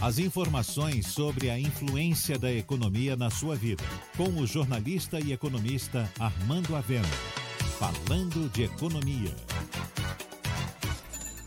As 0.00 0.20
informações 0.20 1.08
sobre 1.08 1.50
a 1.50 1.58
influência 1.58 2.38
da 2.38 2.52
economia 2.52 3.16
na 3.16 3.30
sua 3.30 3.56
vida, 3.56 3.82
com 4.16 4.28
o 4.28 4.46
jornalista 4.46 5.18
e 5.18 5.32
economista 5.32 6.08
Armando 6.20 6.76
Avena. 6.76 7.08
Falando 7.80 8.48
de 8.50 8.62
economia. 8.62 9.34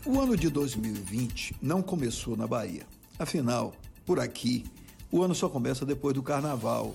O 0.04 0.20
ano 0.20 0.36
de 0.36 0.50
2020 0.50 1.56
não 1.62 1.80
começou 1.80 2.36
na 2.36 2.46
Bahia. 2.46 2.86
Afinal, 3.18 3.72
por 4.04 4.20
aqui, 4.20 4.66
o 5.10 5.22
ano 5.22 5.34
só 5.34 5.48
começa 5.48 5.86
depois 5.86 6.14
do 6.14 6.22
carnaval. 6.22 6.94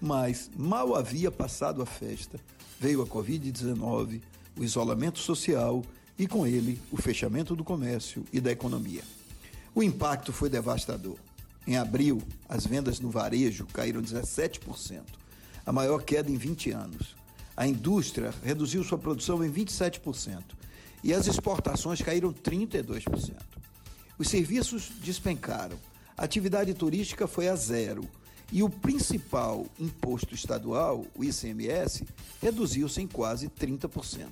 Mas 0.00 0.50
mal 0.56 0.96
havia 0.96 1.30
passado 1.30 1.82
a 1.82 1.86
festa, 1.86 2.40
veio 2.80 3.02
a 3.02 3.06
Covid-19, 3.06 4.22
o 4.58 4.64
isolamento 4.64 5.18
social 5.18 5.82
e, 6.18 6.26
com 6.26 6.46
ele, 6.46 6.80
o 6.90 6.96
fechamento 6.96 7.54
do 7.54 7.62
comércio 7.62 8.24
e 8.32 8.40
da 8.40 8.50
economia. 8.50 9.02
O 9.74 9.82
impacto 9.82 10.32
foi 10.32 10.48
devastador. 10.48 11.16
Em 11.66 11.76
abril, 11.76 12.22
as 12.48 12.64
vendas 12.64 13.00
no 13.00 13.10
varejo 13.10 13.66
caíram 13.66 14.00
17%, 14.00 15.02
a 15.66 15.72
maior 15.72 16.04
queda 16.04 16.30
em 16.30 16.36
20 16.36 16.70
anos. 16.70 17.16
A 17.56 17.66
indústria 17.66 18.32
reduziu 18.44 18.84
sua 18.84 18.98
produção 18.98 19.44
em 19.44 19.50
27% 19.50 20.42
e 21.02 21.12
as 21.12 21.26
exportações 21.26 22.00
caíram 22.00 22.32
32%. 22.32 23.34
Os 24.16 24.28
serviços 24.28 24.92
despencaram, 25.02 25.76
a 26.16 26.22
atividade 26.22 26.72
turística 26.74 27.26
foi 27.26 27.48
a 27.48 27.56
zero 27.56 28.08
e 28.52 28.62
o 28.62 28.70
principal 28.70 29.66
imposto 29.80 30.34
estadual, 30.34 31.04
o 31.16 31.24
ICMS, 31.24 32.04
reduziu-se 32.40 33.02
em 33.02 33.08
quase 33.08 33.48
30%. 33.48 34.28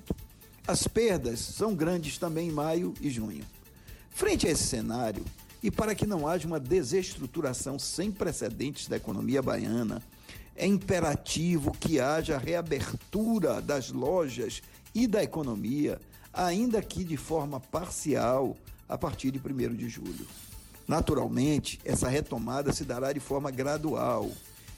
As 0.65 0.87
perdas 0.87 1.39
são 1.39 1.75
grandes 1.75 2.17
também 2.17 2.47
em 2.47 2.51
maio 2.51 2.93
e 3.01 3.09
junho. 3.09 3.43
Frente 4.13 4.47
a 4.47 4.51
esse 4.51 4.63
cenário, 4.63 5.25
e 5.63 5.71
para 5.71 5.95
que 5.95 6.05
não 6.05 6.27
haja 6.27 6.45
uma 6.45 6.59
desestruturação 6.59 7.79
sem 7.79 8.11
precedentes 8.11 8.89
da 8.89 8.97
economia 8.97 9.41
baiana, 9.41 10.03
é 10.55 10.67
imperativo 10.67 11.71
que 11.71 12.01
haja 12.01 12.37
reabertura 12.37 13.61
das 13.61 13.89
lojas 13.89 14.61
e 14.93 15.07
da 15.07 15.23
economia, 15.23 16.01
ainda 16.33 16.81
que 16.81 17.05
de 17.05 17.15
forma 17.15 17.61
parcial, 17.61 18.57
a 18.89 18.97
partir 18.97 19.31
de 19.31 19.39
1 19.39 19.73
de 19.73 19.87
julho. 19.87 20.27
Naturalmente, 20.85 21.79
essa 21.85 22.09
retomada 22.09 22.73
se 22.73 22.83
dará 22.83 23.13
de 23.13 23.21
forma 23.21 23.49
gradual, 23.49 24.29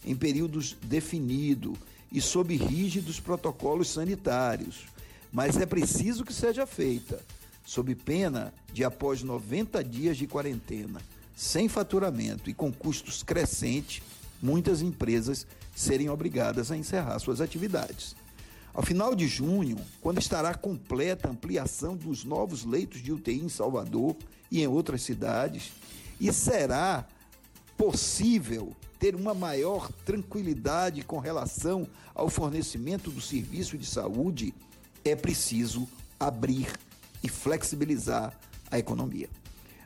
em 0.05 0.15
períodos 0.15 0.77
definidos 0.83 1.75
e 2.11 2.21
sob 2.21 2.55
rígidos 2.55 3.19
protocolos 3.19 3.89
sanitários, 3.89 4.85
mas 5.33 5.57
é 5.57 5.65
preciso 5.65 6.23
que 6.23 6.31
seja 6.31 6.67
feita 6.67 7.19
sob 7.65 7.93
pena 7.95 8.53
de, 8.71 8.83
após 8.83 9.23
90 9.23 9.83
dias 9.83 10.15
de 10.15 10.27
quarentena, 10.27 11.01
sem 11.35 11.67
faturamento 11.67 12.49
e 12.49 12.53
com 12.53 12.71
custos 12.71 13.23
crescentes, 13.23 14.01
muitas 14.41 14.81
empresas 14.81 15.45
serem 15.75 16.09
obrigadas 16.09 16.71
a 16.71 16.77
encerrar 16.77 17.17
suas 17.19 17.41
atividades. 17.41 18.15
Ao 18.73 18.83
final 18.83 19.15
de 19.15 19.27
junho, 19.27 19.77
quando 20.01 20.19
estará 20.19 20.53
completa 20.53 21.27
a 21.27 21.31
ampliação 21.31 21.95
dos 21.95 22.23
novos 22.23 22.63
leitos 22.63 23.01
de 23.01 23.11
UTI 23.11 23.41
em 23.41 23.49
Salvador 23.49 24.15
e 24.51 24.61
em 24.61 24.67
outras 24.67 25.01
cidades, 25.01 25.71
e 26.19 26.31
será 26.31 27.05
possível 27.77 28.73
ter 28.99 29.15
uma 29.15 29.33
maior 29.33 29.91
tranquilidade 30.05 31.03
com 31.03 31.19
relação 31.19 31.87
ao 32.13 32.29
fornecimento 32.29 33.09
do 33.09 33.21
serviço 33.21 33.77
de 33.77 33.85
saúde, 33.85 34.53
é 35.03 35.15
preciso 35.15 35.87
abrir 36.19 36.67
e 37.25 37.27
flexibilizar 37.27 38.37
a 38.69 38.77
economia. 38.77 39.27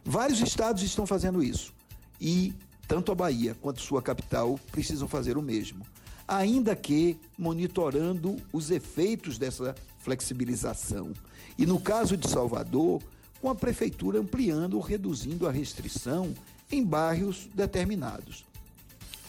Vários 0.04 0.42
estados 0.42 0.84
estão 0.84 1.08
fazendo 1.08 1.42
isso 1.42 1.74
e 2.20 2.54
tanto 2.86 3.14
a 3.14 3.16
Bahia 3.16 3.56
quanto 3.62 3.82
sua 3.82 4.02
capital 4.02 4.60
precisam 4.74 5.08
fazer 5.08 5.38
o 5.38 5.42
mesmo, 5.42 5.86
ainda 6.28 6.76
que 6.76 7.18
monitorando 7.38 8.36
os 8.52 8.72
efeitos 8.72 9.38
dessa 9.38 9.74
flexibilização. 10.00 11.14
E 11.58 11.66
no 11.66 11.80
caso 11.80 12.18
de 12.18 12.28
Salvador, 12.28 13.02
com 13.40 13.50
a 13.50 13.56
prefeitura 13.56 14.20
ampliando 14.20 14.74
ou 14.74 14.82
reduzindo 14.82 15.48
a 15.48 15.52
restrição 15.52 16.34
em 16.70 16.84
bairros 16.84 17.48
determinados. 17.54 18.44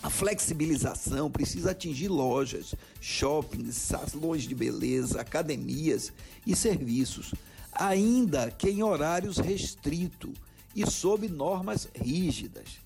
A 0.02 0.10
flexibilização 0.10 1.30
precisa 1.30 1.72
atingir 1.72 2.08
lojas, 2.08 2.74
shoppings, 3.00 3.76
salões 3.76 4.44
de 4.44 4.54
beleza, 4.54 5.20
academias 5.20 6.12
e 6.46 6.56
serviços, 6.56 7.34
ainda 7.80 8.50
que 8.50 8.68
em 8.68 8.82
horários 8.82 9.38
restritos 9.38 10.34
e 10.76 10.88
sob 10.88 11.26
normas 11.30 11.88
rígidas. 11.94 12.78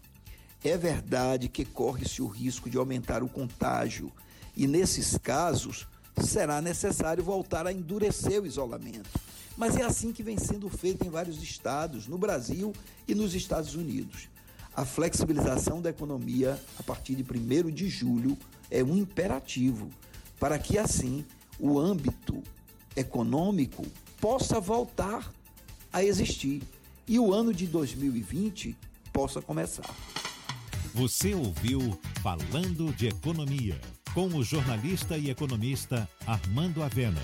É 0.62 0.78
verdade 0.78 1.48
que 1.48 1.64
corre-se 1.64 2.22
o 2.22 2.28
risco 2.28 2.70
de 2.70 2.78
aumentar 2.78 3.20
o 3.20 3.28
contágio 3.28 4.12
e, 4.56 4.68
nesses 4.68 5.18
casos, 5.18 5.88
será 6.22 6.62
necessário 6.62 7.24
voltar 7.24 7.66
a 7.66 7.72
endurecer 7.72 8.40
o 8.40 8.46
isolamento. 8.46 9.10
Mas 9.56 9.76
é 9.76 9.82
assim 9.82 10.12
que 10.12 10.22
vem 10.22 10.38
sendo 10.38 10.68
feito 10.68 11.04
em 11.04 11.10
vários 11.10 11.42
estados, 11.42 12.06
no 12.06 12.16
Brasil 12.16 12.72
e 13.06 13.16
nos 13.16 13.34
Estados 13.34 13.74
Unidos. 13.74 14.28
A 14.76 14.84
flexibilização 14.84 15.82
da 15.82 15.90
economia 15.90 16.60
a 16.78 16.82
partir 16.84 17.16
de 17.16 17.24
1 17.24 17.70
de 17.70 17.88
julho 17.88 18.38
é 18.70 18.82
um 18.82 18.96
imperativo 18.96 19.90
para 20.38 20.56
que, 20.56 20.78
assim, 20.78 21.24
o 21.58 21.80
âmbito 21.80 22.40
econômico 22.96 23.84
possa 24.20 24.60
voltar 24.60 25.32
a 25.92 26.02
existir 26.02 26.62
e 27.06 27.18
o 27.18 27.32
ano 27.32 27.52
de 27.52 27.66
2020 27.66 28.76
possa 29.12 29.40
começar. 29.40 29.94
Você 30.94 31.34
ouviu 31.34 31.98
Falando 32.22 32.92
de 32.94 33.08
Economia 33.08 33.80
com 34.14 34.28
o 34.28 34.44
jornalista 34.44 35.18
e 35.18 35.28
economista 35.28 36.08
Armando 36.26 36.82
Avena. 36.82 37.20